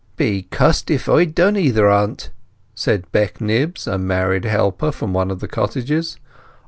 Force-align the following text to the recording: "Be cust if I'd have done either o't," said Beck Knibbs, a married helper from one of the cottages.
"Be 0.15 0.47
cust 0.49 0.89
if 0.89 1.07
I'd 1.07 1.27
have 1.27 1.35
done 1.35 1.55
either 1.55 1.87
o't," 1.87 2.31
said 2.73 3.11
Beck 3.11 3.39
Knibbs, 3.39 3.85
a 3.85 3.99
married 3.99 4.45
helper 4.45 4.91
from 4.91 5.13
one 5.13 5.29
of 5.29 5.41
the 5.41 5.47
cottages. 5.47 6.17